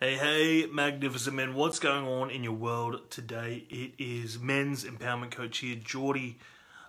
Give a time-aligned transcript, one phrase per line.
[0.00, 1.54] Hey, hey, magnificent men.
[1.54, 3.64] What's going on in your world today?
[3.70, 6.40] It is men's empowerment coach here, Geordie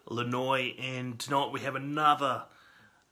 [0.10, 2.46] Lanoy, and tonight we have another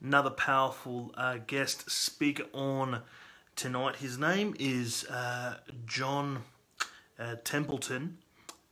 [0.01, 3.03] another powerful uh, guest speaker on
[3.55, 3.97] tonight.
[3.97, 6.41] His name is uh, John
[7.19, 8.17] uh, Templeton,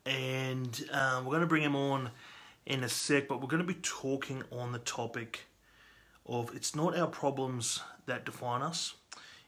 [0.08, 2.10] and uh, we're going to bring him on
[2.66, 5.42] in a sec, but we're going to be talking on the topic
[6.26, 8.96] of it's not our problems that define us,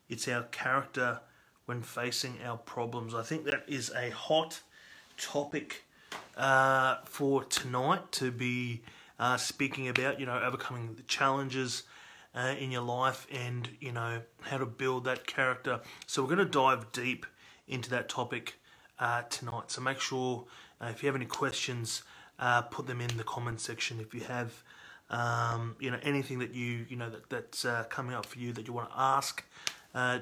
[0.07, 1.19] it's our character
[1.65, 3.13] when facing our problems.
[3.13, 4.61] I think that is a hot
[5.17, 5.83] topic
[6.35, 8.81] uh, for tonight to be
[9.19, 11.83] uh, speaking about, you know, overcoming the challenges
[12.35, 15.79] uh, in your life and, you know, how to build that character.
[16.07, 17.25] So we're going to dive deep
[17.67, 18.55] into that topic
[18.99, 19.71] uh, tonight.
[19.71, 20.45] So make sure
[20.81, 22.03] uh, if you have any questions,
[22.39, 23.99] uh, put them in the comment section.
[23.99, 24.63] If you have,
[25.09, 28.67] um, you know, anything that you, you know, that, that's coming up for you that
[28.67, 29.43] you want to ask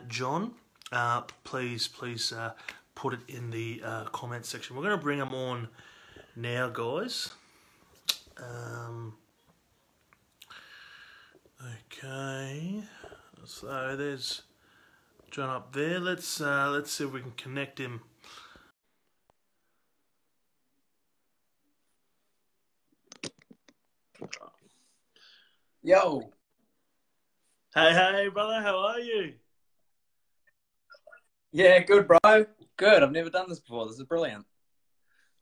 [0.08, 0.52] John,
[0.92, 2.52] uh, please, please uh,
[2.96, 4.76] put it in the uh, comment section.
[4.76, 5.70] We're going to bring them on
[6.36, 7.32] now, guys.
[8.38, 9.14] Um,
[11.62, 12.84] okay,
[13.46, 14.42] so there's
[15.30, 16.00] John up there.
[16.00, 18.02] Let's uh, let's see if we can connect him.
[25.84, 26.32] Yo.
[27.74, 29.34] Hey, hey, brother, how are you?
[31.52, 32.46] Yeah, good, bro.
[32.78, 33.04] Good.
[33.04, 33.88] I've never done this before.
[33.88, 34.46] This is brilliant.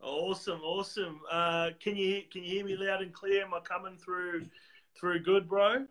[0.02, 1.20] Awesome, awesome.
[1.32, 3.44] Uh, can you can you hear me loud and clear?
[3.44, 4.46] Am I coming through
[5.00, 5.86] through good, bro?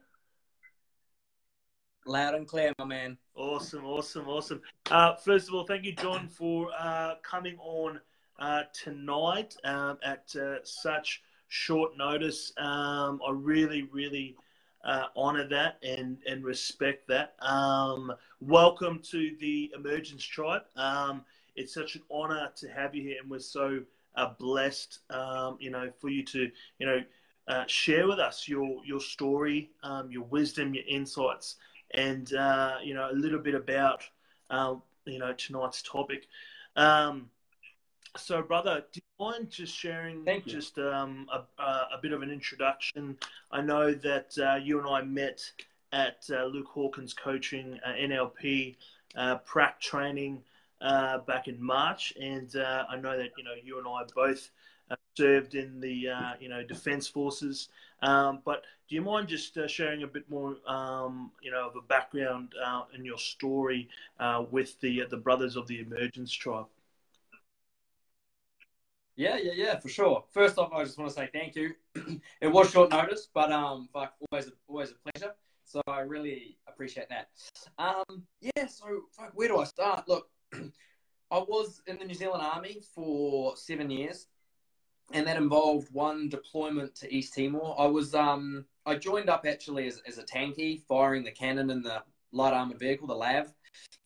[2.07, 3.19] Loud and clear, my man.
[3.35, 4.63] Awesome, awesome, awesome.
[4.91, 8.01] Uh, first of all, thank you, John, for uh, coming on
[8.39, 12.53] uh, tonight um, at uh, such short notice.
[12.57, 14.37] Um, I really, really
[14.85, 17.35] uh, honor that and, and respect that.
[17.41, 20.63] Um, welcome to the Emergence Tribe.
[20.77, 21.23] Um,
[21.57, 23.81] it's such an honor to have you here, and we're so
[24.15, 27.03] uh, blessed, um, you know, for you to, you know,
[27.49, 31.57] uh, share with us your your story, um, your wisdom, your insights,
[31.93, 34.05] and uh, you know a little bit about,
[34.51, 34.75] uh,
[35.07, 36.27] you know, tonight's topic.
[36.77, 37.31] Um,
[38.17, 43.17] so, brother, do you mind just sharing just um, a, a, bit of an introduction?
[43.53, 45.41] I know that uh, you and I met
[45.93, 48.77] at uh, Luke Hawkins coaching uh, NLP
[49.17, 50.43] uh, prac training
[50.81, 54.51] uh, back in March, and uh, I know that you know you and I both
[55.17, 56.09] served in the
[56.41, 57.69] you know defense forces.
[58.01, 61.83] Um, but do you mind just sharing a bit more, um, you know, of a
[61.83, 62.55] background
[62.95, 63.89] in your story
[64.51, 66.67] with the the Brothers of the Emergence Tribe?
[69.19, 70.23] Yeah, yeah, yeah, for sure.
[70.31, 71.75] First off, I just want to say thank you.
[72.41, 75.35] it was short notice, but um, fuck, always, always a pleasure.
[75.65, 77.29] So I really appreciate that.
[77.79, 78.69] Um, yeah.
[78.69, 80.07] So fuck, where do I start?
[80.07, 84.29] Look, I was in the New Zealand Army for seven years,
[85.13, 87.75] and that involved one deployment to East Timor.
[87.77, 91.83] I was um, I joined up actually as, as a tanky, firing the cannon in
[91.83, 93.53] the light armored vehicle, the LAV.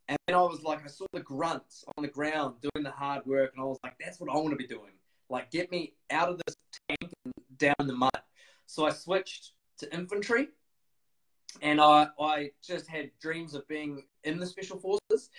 [0.08, 3.26] And then I was like, I saw the grunts on the ground doing the hard
[3.26, 4.92] work, and I was like, that's what I want to be doing.
[5.28, 6.56] Like, get me out of this
[6.88, 8.10] tank and down the mud.
[8.66, 10.48] So I switched to infantry,
[11.60, 15.30] and I I just had dreams of being in the special forces.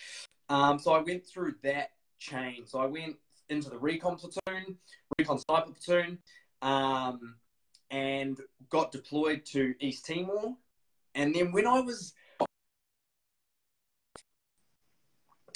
[0.50, 2.66] Um, so I went through that chain.
[2.66, 3.16] So I went
[3.50, 4.78] into the recon platoon,
[5.18, 6.20] recon sniper platoon,
[6.62, 7.36] um,
[7.92, 8.40] and
[8.70, 10.56] got deployed to East Timor.
[11.16, 12.14] And then when I was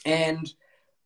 [0.05, 0.51] and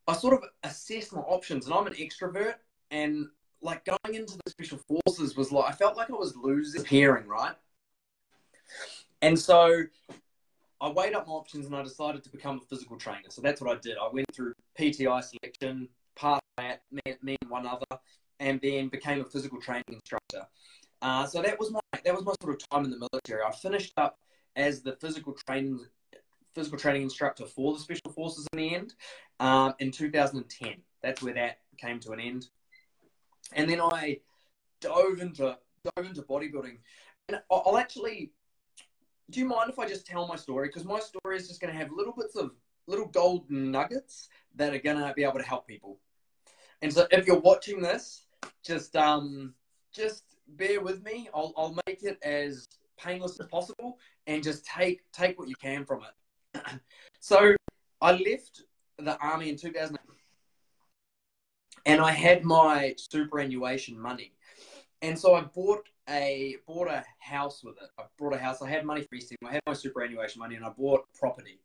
[0.06, 2.54] I sort of assessed my options, and I'm an extrovert,
[2.92, 3.26] and
[3.62, 7.26] like going into the special forces was like I felt like I was losing hearing,
[7.26, 7.54] right?
[9.22, 9.84] And so
[10.80, 13.30] I weighed up my options and I decided to become a physical trainer.
[13.30, 13.96] So that's what I did.
[13.96, 17.86] I went through PTI selection, passed that, me, and one other,
[18.40, 20.46] and then became a physical training instructor.
[21.00, 23.42] Uh, so that was my that was my sort of time in the military.
[23.46, 24.18] I finished up
[24.56, 25.80] as the physical training
[26.54, 28.94] physical training instructor for the special forces in the end
[29.40, 30.74] um, in 2010.
[31.02, 32.48] That's where that came to an end
[33.54, 34.20] and then I
[34.80, 36.78] dove into dove into bodybuilding.
[37.28, 38.32] And I'll actually.
[39.30, 40.68] Do you mind if I just tell my story?
[40.68, 42.50] Because my story is just going to have little bits of
[42.86, 45.98] little gold nuggets that are going to be able to help people.
[46.82, 48.26] And so, if you're watching this,
[48.64, 49.54] just um,
[49.92, 51.28] just bear with me.
[51.34, 52.66] I'll I'll make it as
[52.98, 56.62] painless as possible, and just take take what you can from it.
[57.20, 57.54] so,
[58.00, 58.64] I left
[58.98, 59.96] the army in 2000
[61.86, 64.32] and I had my superannuation money,
[65.02, 67.88] and so I bought a bought a house with it.
[67.98, 68.62] I bought a house.
[68.62, 71.60] I had money for East I had my superannuation money, and I bought property.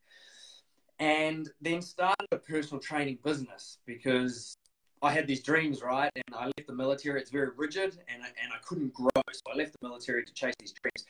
[0.99, 4.57] and then started a personal training business because
[5.01, 6.11] I had these dreams, right?
[6.15, 7.21] And I left the military.
[7.21, 10.55] It's very rigid, and and I couldn't grow, so I left the military to chase
[10.59, 11.05] these dreams.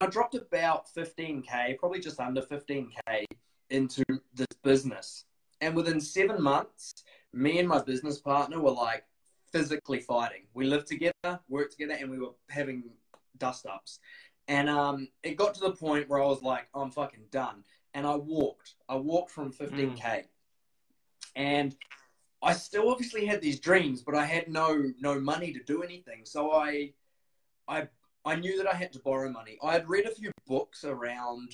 [0.00, 3.24] I dropped about 15k, probably just under 15k,
[3.70, 4.02] into
[4.34, 5.24] this business,
[5.60, 9.04] and within seven months, me and my business partner were like
[9.52, 10.42] physically fighting.
[10.54, 12.84] We lived together, worked together, and we were having
[13.38, 13.98] dust ups.
[14.48, 17.64] And um, it got to the point where I was like, I'm fucking done.
[17.94, 18.74] And I walked.
[18.88, 20.24] I walked from 15k, mm.
[21.36, 21.76] and
[22.42, 26.22] I still obviously had these dreams, but I had no no money to do anything.
[26.24, 26.94] So I,
[27.68, 27.88] I,
[28.24, 29.58] I knew that I had to borrow money.
[29.62, 31.52] I had read a few books around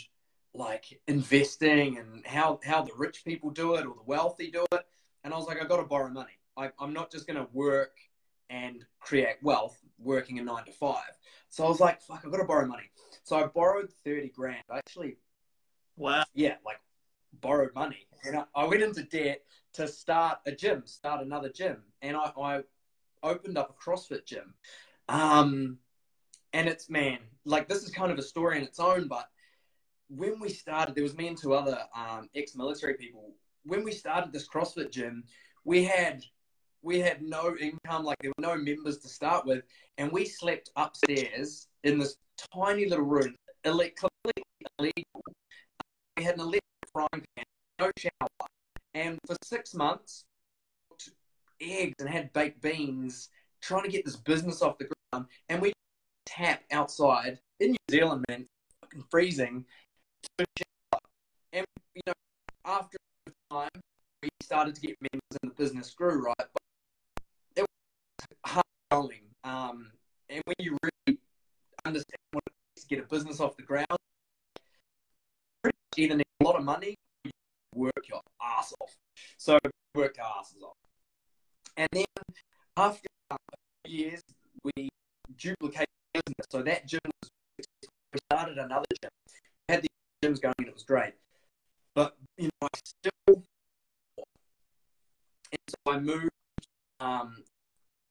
[0.54, 4.86] like investing and how how the rich people do it or the wealthy do it,
[5.28, 6.32] and I was like, I got to borrow money.
[6.56, 7.98] I, I'm not just going to work
[8.48, 11.10] and create wealth working a nine to five.
[11.50, 12.90] So I was like, fuck, I've got to borrow money.
[13.24, 14.62] So I borrowed 30 grand.
[14.70, 15.18] I actually,
[15.98, 16.24] wow.
[16.32, 16.80] Yeah, like
[17.42, 18.06] borrowed money.
[18.24, 19.42] And I, I went into debt
[19.74, 21.82] to start a gym, start another gym.
[22.00, 22.62] And I, I
[23.22, 24.54] opened up a CrossFit gym.
[25.10, 25.76] Um,
[26.54, 29.28] and it's, man, like this is kind of a story in its own, but
[30.08, 33.34] when we started, there was me and two other um, ex military people.
[33.68, 35.24] When we started this CrossFit gym,
[35.64, 36.24] we had
[36.80, 39.62] we had no income, like there were no members to start with,
[39.98, 42.16] and we slept upstairs in this
[42.54, 44.42] tiny little room, completely
[44.78, 45.22] illegal.
[46.16, 47.44] We had an electric frying pan,
[47.78, 48.48] no shower,
[48.94, 50.24] and for six months,
[50.88, 51.10] cooked
[51.60, 53.28] eggs and had baked beans,
[53.60, 55.74] trying to get this business off the ground, and we
[56.24, 58.46] tap outside in New Zealand, man,
[58.80, 59.66] fucking freezing.
[61.52, 62.12] And you know,
[62.64, 62.96] after
[63.50, 63.68] time,
[64.22, 66.34] we started to get members, and the business grew, right?
[66.38, 66.62] But
[67.56, 69.22] it was hard going.
[69.44, 69.92] Um,
[70.28, 71.18] and when you really
[71.84, 73.86] understand what it is to get a business off the ground,
[75.96, 77.30] you either need a lot of money or you
[77.74, 78.94] work your ass off.
[79.36, 79.70] So we
[80.02, 80.76] worked our asses off.
[81.76, 82.04] And then
[82.76, 83.36] after a
[83.84, 84.22] few years,
[84.62, 84.88] we
[85.36, 86.46] duplicated business.
[86.50, 87.30] So that gym was,
[88.12, 89.10] we started another gym.
[89.68, 89.88] We had the
[90.24, 91.14] gyms going and it was great.
[91.94, 93.44] But, you know, I still, and
[95.68, 96.28] so I moved
[97.00, 97.36] um,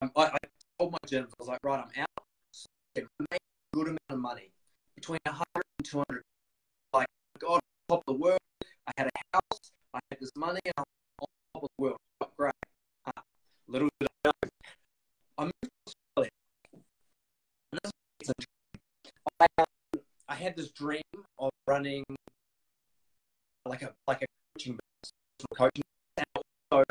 [0.01, 0.37] I, I
[0.79, 2.23] told my gym, I was like, right, I'm out.
[2.51, 2.67] So
[2.97, 4.51] I made a good amount of money,
[4.95, 6.21] between 100 and 200.
[6.93, 7.07] Like,
[7.39, 7.59] God,
[7.89, 8.39] top of the world.
[8.87, 9.59] I had a house,
[9.93, 10.83] I had this money, and I'm
[11.21, 11.97] on top of the world.
[12.37, 12.53] Great.
[13.05, 13.21] Uh,
[13.67, 14.49] little did I know.
[15.39, 16.29] I moved to Australia.
[17.71, 18.31] And this
[19.39, 21.01] I, um, I had this dream
[21.39, 22.03] of running
[23.65, 24.86] like a like a coaching business,
[25.55, 25.83] coaching,
[26.17, 26.25] and
[26.71, 26.83] also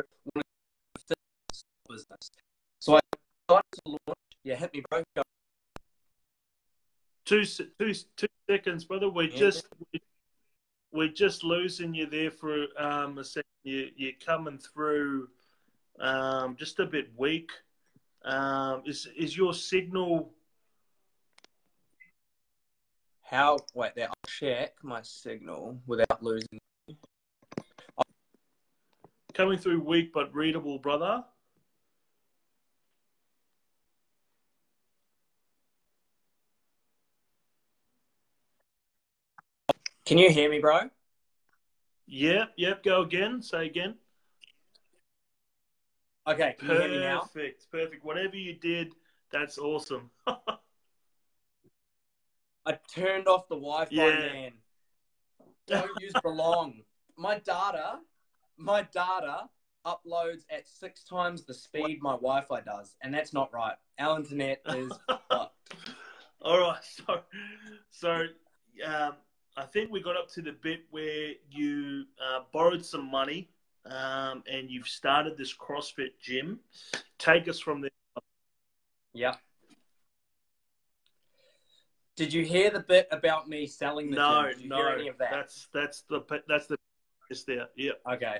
[1.89, 2.31] business.
[2.79, 2.99] So I
[3.47, 4.19] started to launch.
[4.43, 5.03] Yeah, hit me, bro.
[5.15, 5.23] Go.
[7.25, 9.09] Two, two, two seconds, brother.
[9.09, 9.37] We're yeah.
[9.37, 9.67] just
[10.91, 13.43] we're just losing you there for um, a second.
[13.63, 15.27] You, you're coming through
[15.99, 17.51] um, just a bit weak.
[18.23, 20.31] Um, is is your signal?
[23.21, 23.57] How?
[23.73, 24.07] Wait, there.
[24.07, 26.59] I'll check my signal without losing.
[29.37, 31.23] Coming through weak but readable, brother.
[40.07, 40.89] Can you hear me, bro?
[42.07, 42.83] Yep, yep.
[42.83, 43.43] Go again.
[43.43, 43.93] Say again.
[46.27, 47.19] Okay, can perfect, you hear me now?
[47.19, 48.03] Perfect, perfect.
[48.03, 48.93] Whatever you did,
[49.31, 50.09] that's awesome.
[52.65, 54.09] I turned off the Wi-Fi, yeah.
[54.09, 54.53] man.
[55.67, 56.81] Don't use belong.
[57.17, 57.99] My data,
[58.57, 59.49] my data
[59.85, 63.75] uploads at six times the speed my Wi-Fi does, and that's not right.
[63.99, 64.91] Our internet is
[65.29, 65.53] fucked.
[66.41, 67.21] All right, so
[67.89, 68.25] so
[68.85, 69.13] um,
[69.55, 73.49] I think we got up to the bit where you uh, borrowed some money
[73.85, 76.59] um, and you've started this CrossFit gym.
[77.17, 77.89] Take us from there.
[79.13, 79.35] Yeah.
[82.15, 84.69] Did you hear the bit about me selling the no, gym?
[84.69, 85.29] no, any of that?
[85.31, 86.77] That's that's the that's the
[87.29, 87.67] is there.
[87.75, 87.91] Yeah.
[88.09, 88.37] Okay.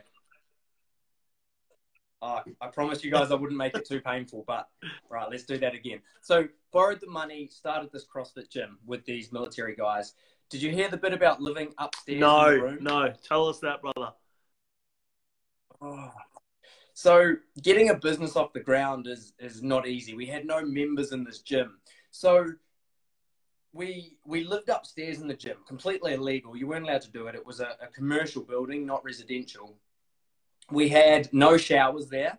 [2.22, 4.67] Uh, I promised you guys I wouldn't make it too painful, but
[5.10, 6.00] right, let's do that again.
[6.22, 10.13] So, borrowed the money, started this CrossFit gym with these military guys.
[10.50, 12.20] Did you hear the bit about living upstairs?
[12.20, 13.13] No, no.
[13.27, 14.13] Tell us that, brother.
[15.79, 16.12] Oh.
[16.94, 20.15] So getting a business off the ground is is not easy.
[20.15, 21.77] We had no members in this gym,
[22.10, 22.48] so
[23.77, 26.57] we we lived upstairs in the gym, completely illegal.
[26.57, 27.36] You weren't allowed to do it.
[27.36, 29.77] It was a, a commercial building, not residential.
[30.72, 32.38] We had no showers there.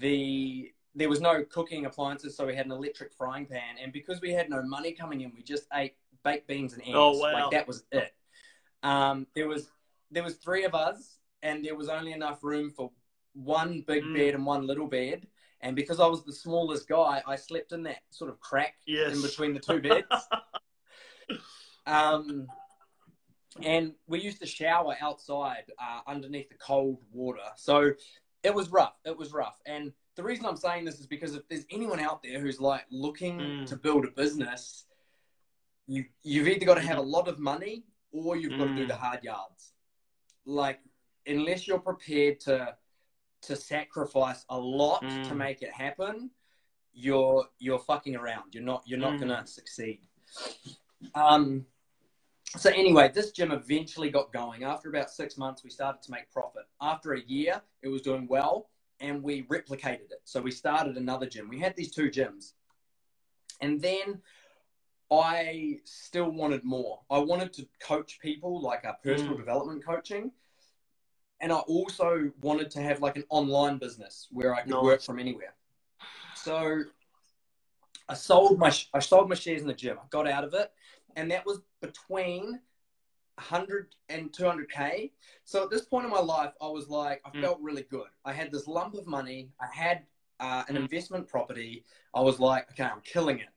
[0.00, 3.76] The there was no cooking appliances, so we had an electric frying pan.
[3.82, 6.90] And because we had no money coming in, we just ate baked beans and eggs.
[6.94, 7.32] Oh wow!
[7.32, 8.12] Like that was it.
[8.82, 9.70] Um, there was
[10.10, 12.90] there was three of us, and there was only enough room for
[13.32, 14.14] one big Mm.
[14.14, 15.26] bed and one little bed.
[15.60, 19.14] And because I was the smallest guy, I slept in that sort of crack Yes.
[19.14, 20.06] in between the two beds.
[21.86, 22.46] um,
[23.62, 27.38] and we used to shower outside uh, underneath the cold water.
[27.56, 27.92] So
[28.42, 28.94] it was rough.
[29.04, 29.60] It was rough.
[29.66, 32.84] And the reason I'm saying this is because if there's anyone out there who's like
[32.90, 33.66] looking Mm.
[33.66, 34.86] to build a business,
[35.86, 38.84] you you've either got to have a lot of money or you've got to do
[38.84, 38.88] Mm.
[38.88, 39.72] the hard yards.
[40.46, 40.80] Like
[41.26, 42.76] unless you're prepared to
[43.42, 45.36] to sacrifice a lot to Mm.
[45.36, 46.30] make it happen,
[46.92, 48.54] you're you're fucking around.
[48.54, 49.20] You're not you're not Mm.
[49.20, 50.00] gonna succeed.
[51.14, 51.66] Um.
[52.56, 54.62] So anyway, this gym eventually got going.
[54.62, 56.62] After about six months, we started to make profit.
[56.80, 58.68] After a year, it was doing well,
[59.00, 60.20] and we replicated it.
[60.24, 61.48] So we started another gym.
[61.48, 62.52] We had these two gyms,
[63.60, 64.22] and then
[65.10, 67.00] I still wanted more.
[67.10, 69.38] I wanted to coach people, like a personal Mm.
[69.38, 70.30] development coaching,
[71.40, 74.82] and I also wanted to have like an online business where I could Nice.
[74.82, 75.54] work from anywhere.
[76.34, 76.84] So
[78.08, 79.98] I sold my I sold my shares in the gym.
[79.98, 80.72] I got out of it,
[81.16, 82.60] and that was between
[83.36, 85.10] 100 and 200k.
[85.44, 87.40] So at this point in my life, I was like, I Mm.
[87.40, 88.08] felt really good.
[88.24, 89.50] I had this lump of money.
[89.60, 90.06] I had
[90.40, 90.80] uh, an Mm.
[90.82, 91.84] investment property.
[92.12, 93.48] I was like, okay, I'm killing it.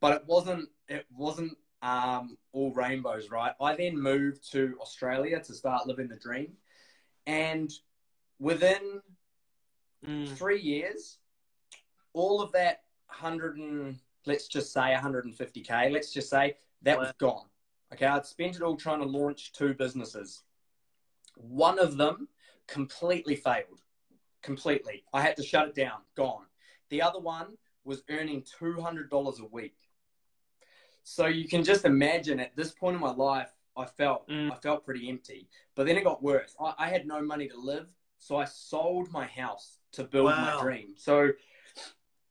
[0.00, 0.68] But it wasn't.
[0.88, 3.52] It wasn't um, all rainbows, right?
[3.60, 6.56] I then moved to Australia to start living the dream,
[7.26, 7.72] and
[8.38, 9.02] within
[10.06, 10.28] Mm.
[10.36, 11.18] three years,
[12.12, 17.46] all of that hundred and let's just say 150k, let's just say that was gone.
[17.92, 20.42] Okay, I'd spent it all trying to launch two businesses.
[21.36, 22.28] One of them
[22.66, 23.80] completely failed.
[24.42, 25.04] Completely.
[25.12, 26.00] I had to shut it down.
[26.16, 26.44] Gone.
[26.90, 29.76] The other one was earning $200 a week.
[31.02, 34.52] So you can just imagine at this point in my life, I felt Mm.
[34.52, 35.48] I felt pretty empty.
[35.74, 36.54] But then it got worse.
[36.60, 37.86] I, I had no money to live,
[38.18, 40.40] so I sold my house to build Wow.
[40.40, 40.94] my dream.
[40.96, 41.30] So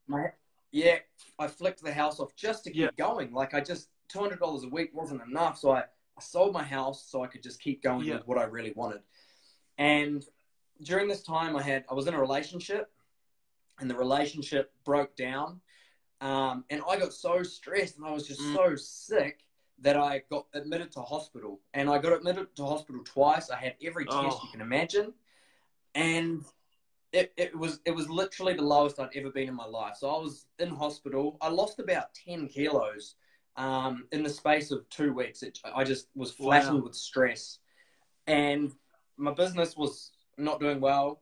[0.08, 0.26] my
[0.72, 1.00] yeah,
[1.40, 2.90] I flicked the house off just to keep Yeah.
[2.98, 3.32] going.
[3.34, 6.64] Like I just two hundred dollars a week wasn't enough, so I, I sold my
[6.64, 8.16] house so I could just keep going Yeah.
[8.16, 9.02] with what I really wanted.
[9.78, 10.26] And
[10.82, 12.92] during this time, I had I was in a relationship,
[13.80, 15.62] and the relationship broke down,
[16.22, 18.56] um, and I got so stressed and I was just Mm.
[18.56, 19.44] so sick
[19.80, 21.60] that I got admitted to hospital.
[21.76, 23.52] And I got admitted to hospital twice.
[23.52, 24.42] I had every test Oh.
[24.44, 25.14] you can imagine,
[25.94, 26.44] and
[27.12, 29.98] it, it was it was literally the lowest I'd ever been in my life.
[29.98, 31.38] So I was in hospital.
[31.42, 33.16] I lost about ten kilos
[33.58, 35.44] um, in the space of two weeks.
[35.44, 36.84] It, I just was flattened Wow.
[36.86, 37.60] with stress,
[38.28, 38.72] and
[39.18, 41.22] my business was not doing well.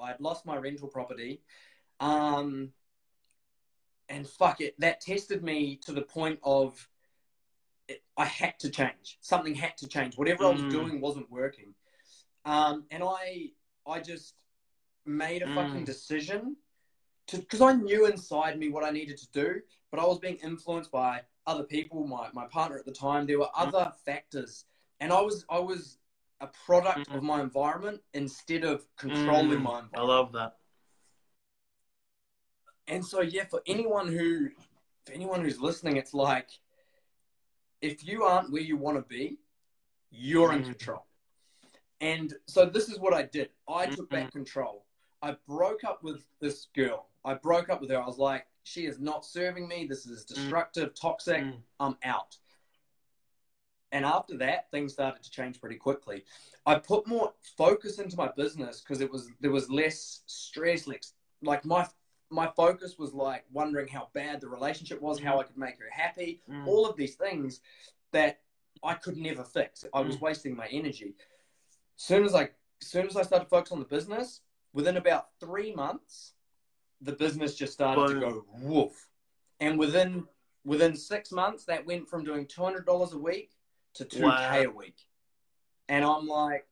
[0.00, 1.42] I'd lost my rental property,
[2.00, 2.72] um,
[4.08, 6.88] and fuck it, that tested me to the point of
[7.88, 9.18] it, I had to change.
[9.20, 10.16] Something had to change.
[10.16, 10.70] Whatever I was Mm.
[10.70, 11.74] doing wasn't working,
[12.44, 13.52] um, and I
[13.86, 14.34] I just
[15.04, 15.86] made a fucking Mm.
[15.86, 16.56] decision
[17.28, 20.36] to because I knew inside me what I needed to do, but I was being
[20.36, 23.26] influenced by other people, my, my partner at the time.
[23.26, 24.64] There were other factors,
[25.00, 25.98] and I was I was
[26.40, 27.16] a product Mm.
[27.16, 29.62] of my environment instead of controlling Mm.
[29.62, 30.58] my I love that.
[32.88, 34.50] And so yeah, for anyone who
[35.04, 36.50] for anyone who's listening, it's like
[37.80, 39.38] if you aren't where you want to be,
[40.10, 40.66] you're in Mm.
[40.66, 41.06] control.
[42.00, 43.50] And so this is what I did.
[43.68, 44.14] I took Mm-hmm.
[44.14, 44.84] back control.
[45.22, 47.08] I broke up with this girl.
[47.24, 48.00] I broke up with her.
[48.00, 49.86] I was like, she is not serving me.
[49.86, 51.44] This is destructive, toxic.
[51.44, 51.56] Mm.
[51.78, 52.36] I'm out.
[53.92, 56.24] And after that, things started to change pretty quickly.
[56.66, 60.88] I put more focus into my business because it was there was less stress.
[60.88, 61.86] Less, like my
[62.30, 65.88] my focus was like wondering how bad the relationship was, how I could make her
[65.88, 66.66] happy, Mm.
[66.66, 67.60] all of these things
[68.10, 68.40] that
[68.82, 69.84] I could never fix.
[69.94, 70.22] I was Mm.
[70.22, 71.14] wasting my energy.
[71.94, 74.40] Soon as I soon as I started focus on the business,
[74.72, 76.34] within about three months,
[77.00, 79.08] the business just started to go woof.
[79.60, 80.26] And within
[80.64, 83.52] within six months, that went from doing two hundred dollars a week
[83.94, 84.70] to two k Wow.
[84.70, 84.96] a week.
[85.88, 86.66] And I'm like,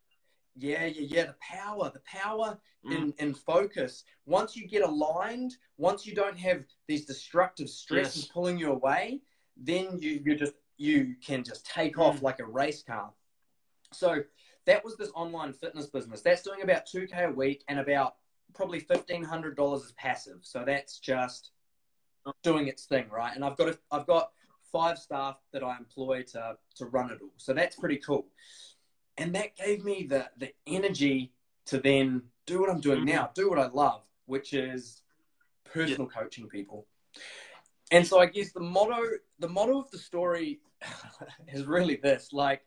[0.57, 1.25] yeah, yeah, yeah.
[1.27, 2.93] The power, the power Mm.
[2.93, 4.05] in, in focus.
[4.27, 8.31] Once you get aligned, once you don't have these destructive stresses Yes.
[8.31, 9.23] pulling you away,
[9.57, 12.23] then you you just you can just take off Mm.
[12.23, 13.15] like a race car.
[13.93, 14.23] So
[14.67, 16.21] that was this online fitness business.
[16.21, 18.17] That's doing about two k a week and about
[18.53, 20.39] probably fifteen hundred dollars is passive.
[20.43, 21.51] So that's just
[22.43, 23.35] doing its thing, right?
[23.35, 24.33] And I've got a, I've got
[24.73, 27.33] five staff that I employ to to run it all.
[27.37, 28.27] So that's pretty cool.
[29.17, 31.33] And that gave me the the energy
[31.67, 33.07] to then do what I'm doing Mhm.
[33.07, 35.03] now, do what I love, which is
[35.65, 36.87] personal coaching people.
[37.91, 39.03] And so I guess the motto
[39.39, 40.61] the motto of the story
[41.49, 42.67] is really this like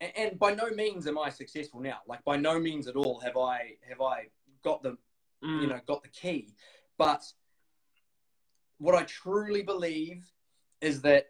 [0.00, 1.98] and, and by no means am I successful now.
[2.06, 4.26] Like by no means at all have I have I
[4.62, 4.96] got the
[5.44, 5.60] Mm.
[5.60, 6.54] you know got the key.
[6.96, 7.22] But
[8.78, 10.24] what I truly believe
[10.80, 11.26] is that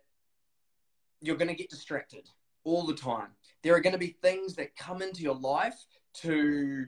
[1.20, 2.28] you're going to get distracted
[2.62, 3.30] all the time.
[3.62, 5.86] There are going to be things that come into your life
[6.22, 6.86] to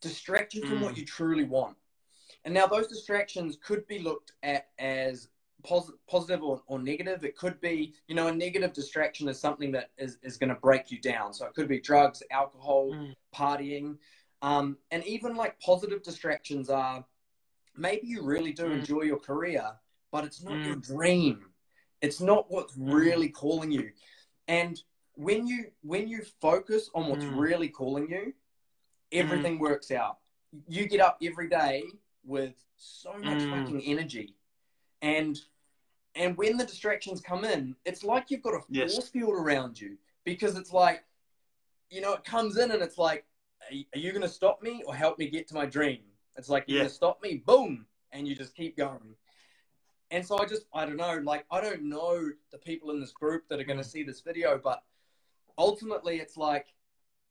[0.00, 0.82] distract you from Mm.
[0.82, 1.76] what you truly want.
[2.44, 5.28] And now those distractions could be looked at as
[5.62, 7.24] pos- positive or, or negative.
[7.24, 10.54] It could be, you know, a negative distraction is something that is, is going to
[10.56, 11.32] break you down.
[11.32, 13.14] So it could be drugs, alcohol, Mm.
[13.34, 13.98] partying.
[14.42, 17.04] Um, and even like positive distractions are
[17.76, 18.78] maybe you really do Mm.
[18.78, 19.64] enjoy your career,
[20.10, 20.66] but it's not Mm.
[20.66, 21.52] your dream.
[22.00, 22.92] It's not what's Mm.
[22.94, 23.92] really calling you.
[24.48, 24.82] And
[25.14, 27.38] when you when you focus on what's Mm.
[27.38, 28.32] really calling you,
[29.12, 30.18] everything works out.
[30.68, 31.84] You get up every day
[32.24, 34.34] with so much fucking energy.
[35.02, 35.38] And
[36.14, 38.94] and when the distractions come in, it's like you've got a Yes.
[38.94, 41.04] force field around you because it's like,
[41.88, 43.24] you know, it comes in and it's like,
[43.70, 46.00] are you, going to stop me or help me get to my dream?
[46.36, 46.82] It's like, you're Yeah.
[46.82, 49.14] going to stop me, boom, and you just keep going.
[50.10, 53.12] And so I just, I don't know, like, I don't know the people in this
[53.12, 54.82] group that are going to see this video, but
[55.56, 56.74] ultimately it's like,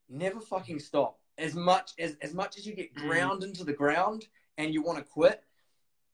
[0.08, 1.18] never fucking stop.
[1.36, 3.06] As much as, as much as you get Mm.
[3.06, 5.44] ground into the ground and you want to quit,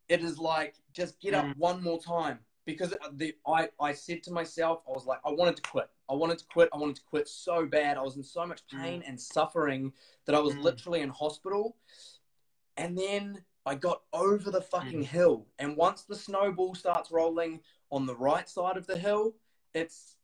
[0.09, 1.57] it is like, just get up Mm.
[1.57, 2.45] one more time.
[2.67, 5.89] Because the, I, I said to myself, I was like, I wanted to quit.
[6.11, 6.69] I wanted to quit.
[6.75, 7.97] I wanted to quit so bad.
[7.97, 9.93] I was in so much pain and suffering
[10.27, 10.63] that I was Mm.
[10.65, 11.77] literally in hospital.
[12.77, 15.07] And then I got over the fucking Mm.
[15.07, 15.47] hill.
[15.61, 19.37] And once the snowball starts rolling on the right side of the hill,
[19.73, 20.17] it's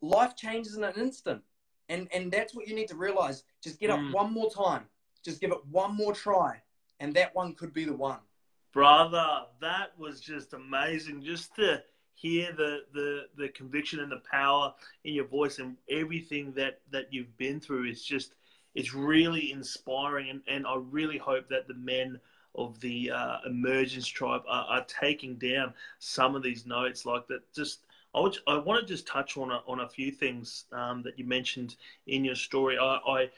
[0.00, 1.44] life changes in an instant.
[1.90, 3.44] And and that's what you need to realize.
[3.60, 4.12] Just get up Mm.
[4.12, 4.88] one more time.
[5.22, 6.62] Just give it one more try.
[6.98, 8.20] And that one could be the one.
[8.74, 11.80] Brother that was just amazing just to
[12.14, 17.06] hear the the the conviction and the power in your voice and everything that that
[17.12, 18.34] you've been through is just
[18.74, 22.20] it's really inspiring and, and i really hope that the men
[22.56, 27.40] of the uh, emergence tribe are, are taking down some of these notes like that
[27.54, 27.80] just
[28.14, 31.18] I, would, I want to just touch on a, on a few things um, that
[31.18, 31.74] you mentioned
[32.06, 32.78] in your story.
[32.78, 33.30] I I,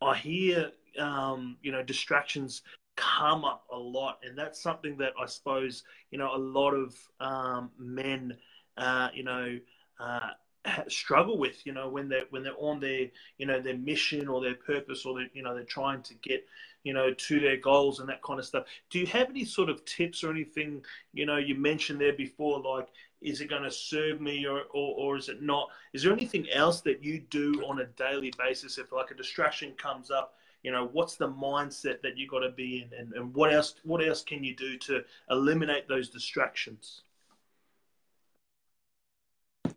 [0.00, 2.62] I hear um, you know distractions
[3.02, 6.94] come up a lot, and that's something that I suppose you know a lot of
[7.20, 8.36] um, men,
[8.76, 9.58] uh, you know,
[9.98, 10.30] uh,
[10.88, 11.66] struggle with.
[11.66, 14.54] You know, when they are when they're on their you know their mission or their
[14.54, 16.46] purpose, or you know they're trying to get
[16.84, 18.64] you know to their goals and that kind of stuff.
[18.90, 20.84] Do you have any sort of tips or anything?
[21.12, 22.88] You know, you mentioned there before, like,
[23.20, 25.70] is it going to serve me or, or or is it not?
[25.92, 29.72] Is there anything else that you do on a daily basis if like a distraction
[29.72, 30.36] comes up?
[30.62, 33.74] You know what's the mindset that you got to be in and, and what else
[33.84, 37.02] what else can you do to eliminate those distractions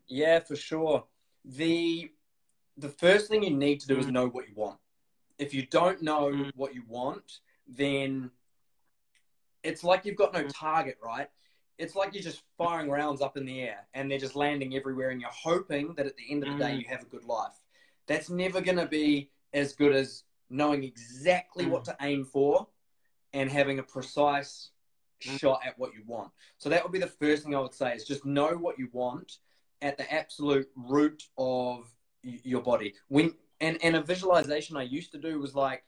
[0.08, 1.04] Yeah, for sure.
[1.44, 2.12] The
[2.78, 4.12] the first thing you need to do is Mm.
[4.12, 4.80] know what you want.
[5.38, 6.52] If you don't know Mm.
[6.56, 8.32] what you want, then
[9.64, 10.52] it's like you've got no Mm.
[10.54, 11.30] target, right?
[11.78, 15.10] It's like you're just firing rounds up in the air and they're just landing everywhere
[15.10, 16.80] and you're hoping that at the end of the day Mm.
[16.80, 17.60] you have a good life.
[18.08, 22.68] That's never going to be as good as knowing exactly what to aim for
[23.34, 24.70] and having a precise
[25.26, 25.40] Mm.
[25.40, 26.32] shot at what you want.
[26.58, 28.90] So that would be the first thing I would say is just know what you
[28.92, 29.40] want
[29.82, 31.90] at the absolute root of
[32.24, 32.94] y- your body.
[33.08, 35.84] When and and a visualization I used to do was like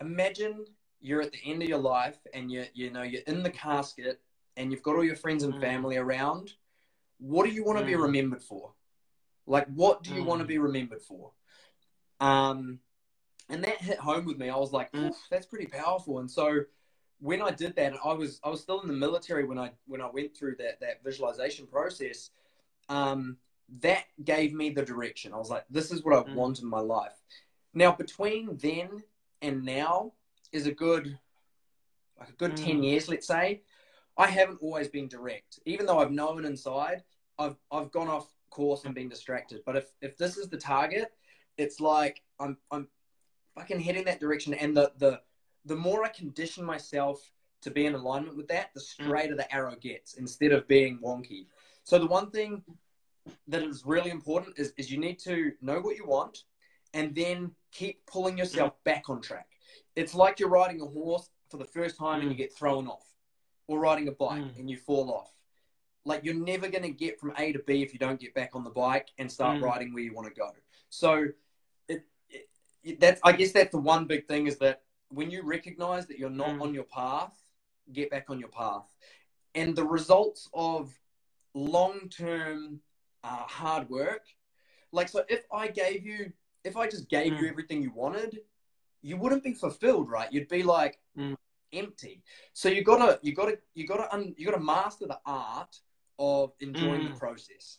[0.00, 0.64] imagine
[1.00, 4.20] you're at the end of your life and you you know you're in the casket
[4.56, 5.60] and you've got all your friends and Mm.
[5.60, 6.54] family around.
[7.18, 8.02] What do you want to be Mm.
[8.02, 8.72] remembered for?
[9.46, 10.48] Like what do you want to Mm.
[10.48, 11.32] be remembered for?
[12.20, 12.80] Um
[13.48, 14.48] and that hit home with me.
[14.50, 15.08] I was like, Mm.
[15.08, 16.18] "Oof, that's pretty powerful.
[16.18, 16.64] And so
[17.20, 20.00] when I did that, I was I was still in the military when I when
[20.00, 22.30] I went through that that visualization process.
[22.88, 23.38] Um,
[23.80, 25.34] that gave me the direction.
[25.34, 26.34] I was like, this is what I Mm.
[26.34, 27.20] want in my life.
[27.74, 29.02] Now between then
[29.42, 30.14] and now
[30.52, 31.18] is a good
[32.18, 32.64] like a good Mm.
[32.64, 33.62] ten years, let's say.
[34.16, 37.04] I haven't always been direct, even though I've known inside.
[37.38, 39.62] I've I've gone off course and been distracted.
[39.64, 41.12] But if if this is the target,
[41.56, 42.88] it's like I'm I'm
[43.58, 44.54] fucking heading that direction.
[44.54, 45.20] And the the
[45.64, 47.30] the more I condition myself
[47.62, 51.46] to be in alignment with that, the straighter the arrow gets instead of being wonky.
[51.84, 52.62] So the one thing
[53.48, 56.44] that is really important is, is you need to know what you want
[56.94, 59.48] and then keep pulling yourself back on track.
[59.96, 63.06] It's like you're riding a horse for the first time and you get thrown off,
[63.66, 64.58] or riding a bike Mm.
[64.58, 65.32] and you fall off.
[66.04, 68.50] Like you're never going to get from A to B if you don't get back
[68.54, 69.62] on the bike and start Mm.
[69.62, 70.50] riding where you want to go.
[70.88, 71.26] So
[72.98, 76.30] that's I guess that's the one big thing is that when you recognize that you're
[76.30, 76.62] not Mm.
[76.62, 77.34] on your path,
[77.92, 78.86] get back on your path.
[79.54, 80.98] And the results of
[81.54, 82.80] long term
[83.24, 84.24] uh, hard work,
[84.92, 86.32] like, so if I gave you
[86.64, 87.40] if I just gave Mm.
[87.40, 88.40] you everything you wanted,
[89.00, 90.30] you wouldn't be fulfilled, right?
[90.32, 91.36] You'd be like Mm.
[91.72, 92.22] empty.
[92.52, 95.80] So you gotta, you gotta, you gotta, un, you gotta master the art
[96.18, 97.18] of enjoying the Mm.
[97.18, 97.78] process.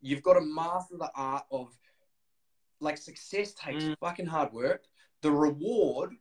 [0.00, 1.76] You've got to master the art of
[2.80, 3.98] like success takes Mm.
[4.00, 4.86] fucking hard work.
[5.22, 6.16] The reward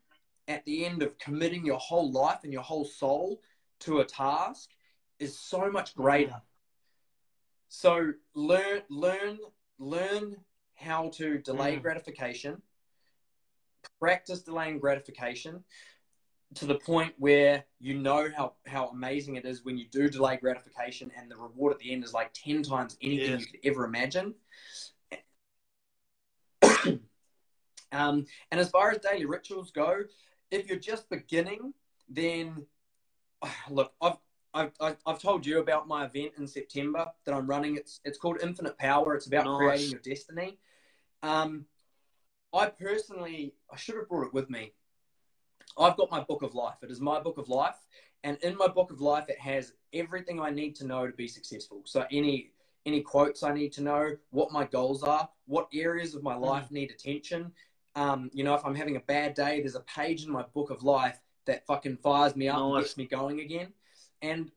[0.47, 3.41] at the end of committing your whole life and your whole soul
[3.79, 4.69] to a task
[5.19, 6.41] is so much greater.
[7.69, 9.39] So learn, learn,
[9.77, 10.43] learn
[10.75, 11.81] how to delay Mm.
[11.81, 12.61] gratification.
[13.99, 15.63] Practice delaying gratification
[16.55, 20.37] to the point where you know how, how amazing it is when you do delay
[20.37, 23.41] gratification and the reward at the end is like 10 times anything Yes.
[23.41, 24.33] you could ever imagine.
[27.91, 30.03] Um, and as far as daily rituals go,
[30.51, 31.73] if you're just beginning,
[32.09, 32.65] then
[33.69, 34.17] look, I've
[34.53, 37.75] I've, I've told you about my event in September that I'm running.
[37.75, 39.15] It's it's called Infinite Power.
[39.15, 39.57] It's about Nice.
[39.57, 40.57] creating your destiny.
[41.21, 41.65] Um,
[42.53, 44.73] I personally, I should have brought it with me.
[45.77, 46.77] I've got my book of life.
[46.81, 47.75] It is my book of life,
[48.23, 51.27] and in my book of life, it has everything I need to know to be
[51.27, 51.81] successful.
[51.85, 52.51] So any
[52.85, 56.71] any quotes I need to know, what my goals are, what areas of my life
[56.71, 57.51] need attention.
[57.97, 60.69] Um, you know, if I'm having a bad day, there's a page in my book
[60.69, 62.83] of life that fucking fires me up and Nice.
[62.83, 63.73] gets me going again.
[64.21, 64.51] And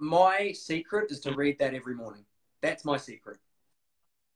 [0.00, 2.24] my secret is to read that every morning.
[2.62, 3.38] That's my secret.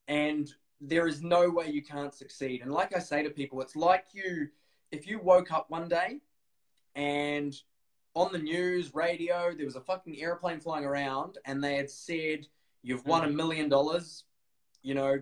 [0.06, 0.48] And
[0.80, 2.62] there is no way you can't succeed.
[2.62, 4.48] And like I say to people, it's like you,
[4.92, 6.20] if you woke up one day
[6.94, 7.52] and
[8.14, 12.46] on the news, radio, there was a fucking airplane flying around and they had said,
[12.84, 14.22] you've won a million dollars,
[14.82, 15.20] you know,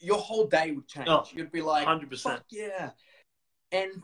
[0.00, 1.08] your whole day would change.
[1.08, 2.20] Oh, You'd be like, 100%.
[2.20, 2.90] fuck yeah.
[3.72, 4.02] And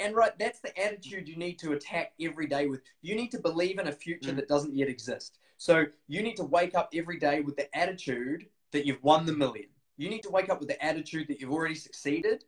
[0.00, 2.80] and right, that's the attitude you need to attack every day with.
[3.02, 4.36] You need to believe in a future Mm.
[4.36, 5.38] that doesn't yet exist.
[5.56, 9.32] So you need to wake up every day with the attitude that you've won the
[9.32, 9.68] million.
[9.96, 12.44] You need to wake up with the attitude that you've already succeeded.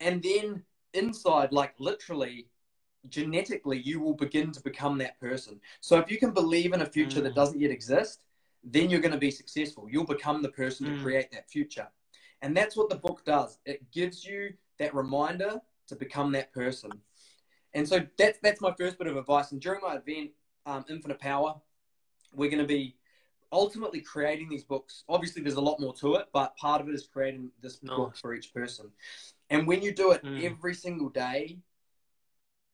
[0.00, 2.48] And then inside, like literally,
[3.10, 5.60] genetically, you will begin to become that person.
[5.82, 7.36] So if you can believe in a future that Mm.
[7.36, 8.24] doesn't yet exist,
[8.62, 9.88] then you're going to be successful.
[9.90, 11.02] You'll become the person to Mm.
[11.02, 11.88] create that future.
[12.42, 13.58] And that's what the book does.
[13.64, 17.02] It gives you that reminder to become that person.
[17.74, 19.52] And so that's that's my first bit of advice.
[19.52, 20.32] And during my event,
[20.66, 21.60] um, Infinite Power,
[22.32, 22.96] we're going to be
[23.52, 25.04] ultimately creating these books.
[25.08, 28.16] Obviously, there's a lot more to it, but part of it is creating this book
[28.16, 28.90] for each person.
[29.50, 30.44] And when you do it Mm.
[30.44, 31.58] every single day,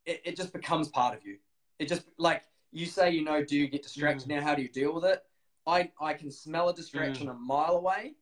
[0.04, 1.38] it, it just becomes part of you.
[1.78, 4.36] It just like you say, you know, do you get distracted Mm.
[4.36, 4.42] now?
[4.42, 5.24] How do you deal with it?
[5.66, 8.14] I I can smell a distraction a mile away,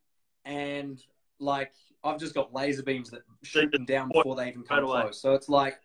[0.45, 1.01] and
[1.39, 1.71] like
[2.03, 5.21] I've just got laser beams that shoot them down before they even come Right close.
[5.21, 5.79] So it's like,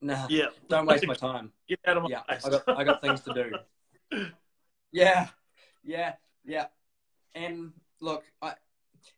[0.00, 0.46] nah, Yeah.
[0.68, 1.52] don't waste my time.
[1.68, 2.44] Get out of my Yeah, face.
[2.44, 4.28] I got I got things to do.
[4.92, 5.28] Yeah,
[5.84, 6.66] yeah, yeah.
[7.34, 8.54] And look, I,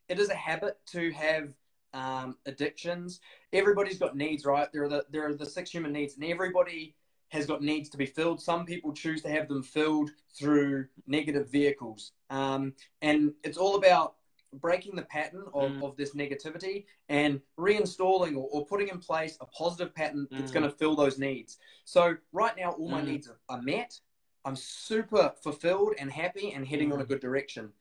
[0.08, 1.54] it is a habit to have
[1.94, 3.20] um, addictions.
[3.52, 4.66] Everybody's got needs, right?
[4.72, 6.96] There are the there are the six human needs, and everybody
[7.28, 8.40] has got needs to be filled.
[8.40, 14.14] Some people choose to have them filled through negative vehicles, um, and it's all about
[14.54, 15.82] breaking the pattern of, Mm.
[15.84, 20.54] of this negativity and reinstalling or, or putting in place a positive pattern that's Mm.
[20.54, 21.58] going to fill those needs.
[21.84, 23.08] So right now, all my Mm.
[23.08, 24.00] needs are, are met.
[24.46, 27.08] I'm super fulfilled and happy and heading on a Mm.
[27.08, 27.74] good direction.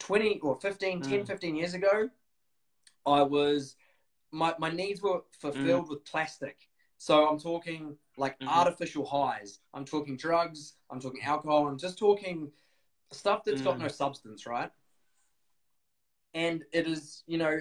[0.00, 1.26] 20 or 15, 10, Mm.
[1.28, 2.10] 15 years ago,
[3.06, 3.76] I was,
[4.32, 5.90] my, my needs were fulfilled Mm.
[5.90, 6.68] with plastic.
[7.00, 8.48] So I'm talking like Mhm.
[8.48, 9.60] artificial highs.
[9.72, 10.74] I'm talking drugs.
[10.90, 11.66] I'm talking alcohol.
[11.66, 12.52] I'm just talking
[13.10, 13.84] stuff that's got Mm.
[13.84, 14.70] no substance, right?
[16.34, 17.58] And it is, you know,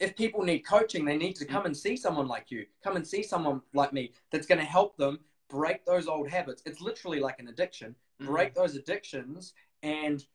[0.00, 2.66] if people need coaching, they need to come and see someone like you.
[2.82, 6.62] Come and see someone like me that's going to help them break those old habits.
[6.66, 7.96] It's literally like an addiction.
[8.20, 8.26] Mm.
[8.26, 10.26] Break those addictions and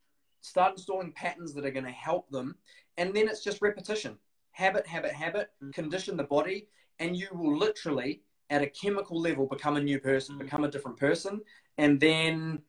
[0.42, 2.58] start installing patterns that are going to help them.
[2.98, 4.18] And then it's just repetition.
[4.54, 5.72] Habit, habit, habit, Mm.
[5.72, 10.36] condition the body, and you will literally, at a chemical level, become a new person,
[10.36, 10.40] Mm.
[10.40, 11.42] become a different person.
[11.78, 12.64] And then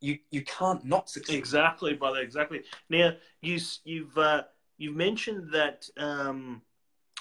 [0.00, 1.36] you you can't not succeed.
[1.36, 2.20] Exactly, brother.
[2.20, 2.62] Exactly.
[2.88, 4.44] Now you you've uh,
[4.76, 6.62] you've mentioned that um,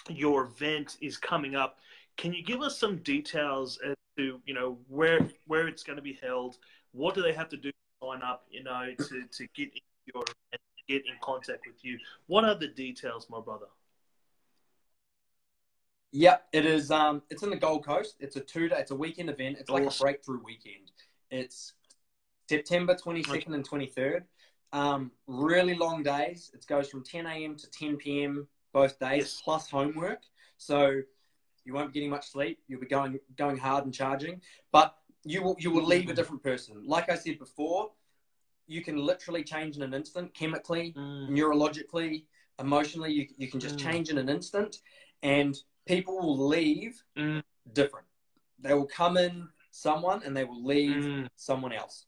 [0.09, 1.79] your event is coming up.
[2.17, 6.03] Can you give us some details as to you know where where it's going to
[6.03, 6.57] be held?
[6.91, 8.45] What do they have to do to sign up?
[8.49, 9.81] You know to, to get in
[10.13, 10.23] your
[10.87, 11.97] get in contact with you.
[12.27, 13.67] What are the details, my brother?
[16.13, 16.91] Yep, it is.
[16.91, 18.17] Um, it's in the Gold Coast.
[18.19, 18.75] It's a two day.
[18.77, 19.57] It's a weekend event.
[19.59, 20.03] It's like Awesome.
[20.05, 20.91] a breakthrough weekend.
[21.31, 21.73] It's
[22.47, 24.25] September twenty second and twenty third.
[24.73, 26.51] Um, really long days.
[26.53, 27.55] It goes from ten a.m.
[27.55, 28.47] to ten p.m.
[28.73, 29.41] both days, Yes.
[29.43, 30.21] plus homework.
[30.57, 31.01] So
[31.65, 32.59] you won't be getting much sleep.
[32.67, 34.39] You'll be going going hard and charging,
[34.71, 36.83] but you will you will leave a different person.
[36.85, 37.89] Like I said before,
[38.67, 41.29] you can literally change in an instant, chemically, Mm.
[41.29, 42.25] neurologically,
[42.59, 43.79] Emotionally, you, you can just Mm.
[43.79, 44.81] change in an instant,
[45.23, 47.43] and people will leave Mm.
[47.73, 48.07] different.
[48.59, 51.29] They will come in someone and they will leave Mm.
[51.35, 52.05] someone else.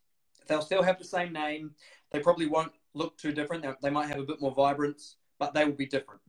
[0.48, 1.76] They'll still have the same name.
[2.12, 3.64] They probably won't look too different.
[3.64, 6.22] They, they might have a bit more vibrance, but they will be different.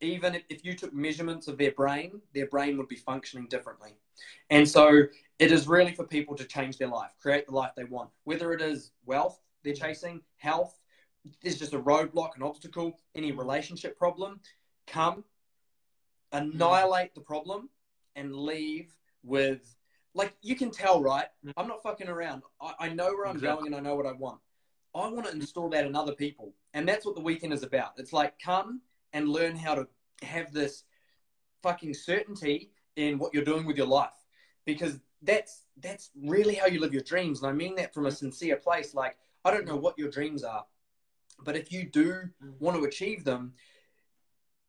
[0.00, 3.96] Even if, if you took measurements of their brain, their brain would be functioning differently.
[4.50, 5.04] And so
[5.38, 8.10] it is really for people to change their life, create the life they want.
[8.24, 10.78] Whether it is wealth they're chasing, health,
[11.42, 14.40] there's just a roadblock, an obstacle, any relationship problem,
[14.86, 15.24] come,
[16.32, 17.68] annihilate the problem,
[18.16, 19.76] and leave with
[20.14, 21.26] like you can tell, right?
[21.46, 21.52] Mm.
[21.56, 22.42] I'm not fucking around.
[22.60, 23.56] I, I know where I'm Exactly.
[23.62, 24.40] going and I know what I want.
[24.94, 26.54] I want to install that in other people.
[26.74, 27.92] And that's what the weekend is about.
[27.98, 28.80] It's like come
[29.12, 29.86] and learn how to
[30.22, 30.84] have this
[31.62, 34.10] fucking certainty in what you're doing with your life.
[34.64, 37.42] Because that's that's really how you live your dreams.
[37.42, 38.94] And I mean that from a sincere place.
[38.94, 40.64] Like, I don't know what your dreams are,
[41.44, 42.22] but if you do
[42.58, 43.54] want to achieve them,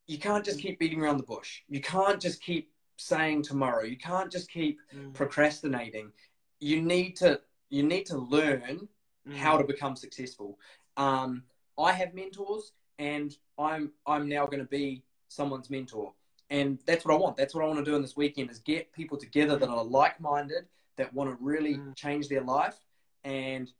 [0.09, 1.61] you can't just keep beating around the bush.
[1.69, 3.83] You can't just keep saying tomorrow.
[3.83, 5.13] You can't just keep Mm.
[5.13, 6.11] procrastinating.
[6.59, 7.41] You need to
[7.71, 8.89] you need to learn
[9.27, 9.35] Mm.
[9.35, 10.57] how to become successful.
[10.97, 11.43] Um,
[11.77, 16.11] I have mentors, and I'm I'm now going to be someone's mentor,
[16.49, 17.37] and that's what I want.
[17.37, 19.83] That's what I want to do in this weekend is get people together that are
[19.83, 21.95] like-minded, that want to really Mm.
[21.95, 22.79] change their life
[23.23, 23.71] and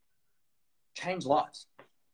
[0.93, 1.65] change lives,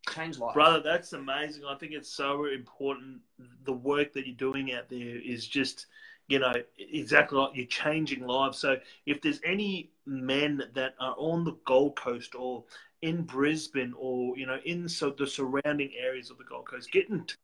[0.06, 0.54] change lives.
[0.54, 1.64] Brother, that's amazing.
[1.66, 3.20] I think it's so important.
[3.64, 5.88] The work that you're doing out there is just,
[6.28, 8.58] you know, exactly like you're changing lives.
[8.58, 12.64] So if there's any men that are on the Gold Coast or
[13.02, 17.10] in Brisbane or, you know, in so the surrounding areas of the Gold Coast, get
[17.10, 17.36] in t-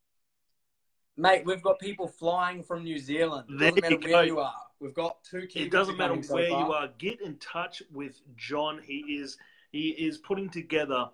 [1.17, 3.45] Mate, we've got people flying from New Zealand.
[3.49, 4.53] It There doesn't matter you where you are.
[4.79, 6.89] We've got two Kiwis it doesn't matter coming so where you are.
[6.97, 8.79] Get in touch with John.
[8.83, 9.37] He is
[9.71, 11.09] he is putting together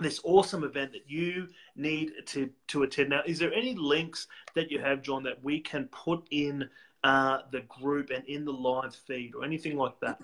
[0.00, 3.10] this awesome event that you need to to attend.
[3.10, 6.68] Now, is there any links that you have, John, that we can put in
[7.04, 10.20] uh, the group and in the live feed or anything like that?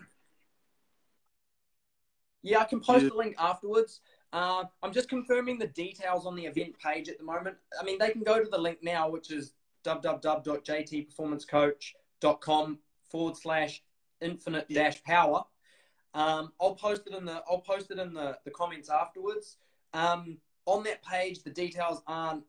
[2.42, 3.10] Yeah, I can post Yeah.
[3.12, 4.00] a link afterwards.
[4.32, 7.56] Uh, I'm just confirming the details on the event page at the moment.
[7.80, 9.52] I mean, they can go to the link now, which is
[9.84, 12.78] www.jtperformancecoach.com
[13.10, 13.82] forward slash
[14.20, 15.44] infinite dash power.
[16.16, 19.58] Um, I'll post it in the I'll post it in the, the comments afterwards.
[19.92, 22.42] Um, on that page, the details aren't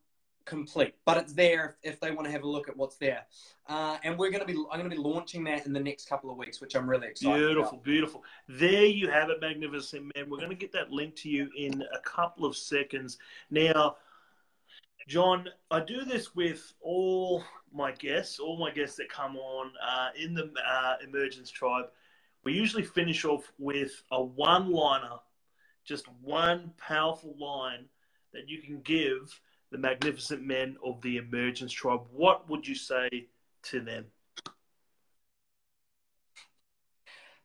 [0.46, 3.26] complete, but it's there if, if they want to have a look at what's there.
[3.68, 6.38] Uh, and we're gonna be I'm gonna be launching that in the next couple of
[6.38, 7.38] weeks, which I'm really excited.
[7.38, 7.84] Beautiful, about.
[7.84, 8.24] beautiful.
[8.48, 10.30] There you have it, magnificent man.
[10.30, 13.18] We're going to get that link to you in a couple of seconds.
[13.52, 13.98] Now,
[15.10, 20.10] John, I do this with all my guests, all my guests that come on uh,
[20.18, 21.88] in the uh, Emergence Tribe.
[22.48, 25.18] We usually finish off with a one liner,
[25.84, 27.90] just one powerful line
[28.32, 29.38] that you can give
[29.70, 32.04] the magnificent men of the Emergence Tribe.
[32.10, 33.10] What would you say
[33.64, 34.06] to them?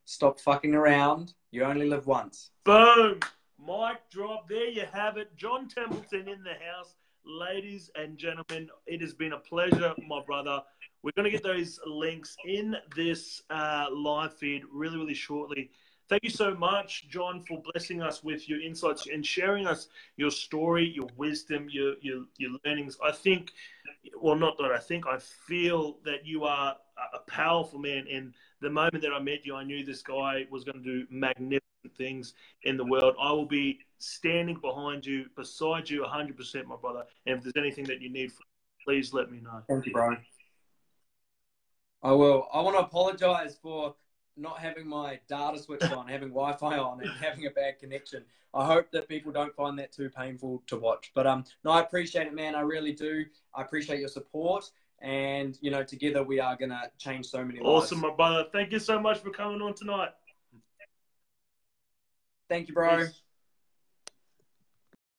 [0.05, 1.33] Stop fucking around.
[1.51, 2.51] You only live once.
[2.63, 3.19] Boom!
[3.59, 4.47] Mic drop.
[4.47, 5.35] There you have it.
[5.35, 6.95] John Templeton in the house.
[7.25, 10.61] Ladies and gentlemen, it has been a pleasure, my brother.
[11.03, 15.71] We're going to get those links in this uh, live feed really, really shortly.
[16.09, 20.31] Thank you so much, John, for blessing us with your insights and sharing us your
[20.31, 22.97] story, your wisdom, your your, your learnings.
[23.01, 23.51] I think,
[24.21, 28.05] well, not that I think, I feel that you are a- a powerful man.
[28.11, 31.07] And the moment that I met you, I knew this guy was going to do
[31.09, 33.15] magnificent things in the world.
[33.19, 37.03] I will be standing behind you, beside you, 100%, my brother.
[37.25, 38.31] And if there's anything that you need,
[38.83, 39.61] please let me know.
[39.67, 40.17] Thank you, bro.
[42.01, 42.47] I will.
[42.53, 43.95] I want to apologize for
[44.35, 48.23] not having my data switched on, having Wi-Fi on, and having a bad connection.
[48.53, 51.11] I hope that people don't find that too painful to watch.
[51.15, 52.55] But um, no, I appreciate it, man.
[52.55, 53.25] I really do.
[53.55, 54.69] I appreciate your support,
[55.01, 57.85] and you know, together we are gonna change so many lives.
[57.85, 58.45] Awesome, my brother.
[58.51, 60.09] Thank you so much for coming on tonight.
[62.53, 62.97] Thank you, bro.
[62.97, 63.22] Peace.